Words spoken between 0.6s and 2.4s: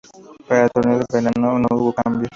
el torneo de Verano no hubo cambios.